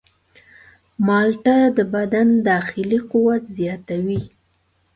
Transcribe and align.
مالټه 1.05 1.57
د 1.77 1.79
بدن 1.95 2.27
داخلي 2.49 2.99
قوت 3.11 3.43
زیاتوي. 3.57 4.21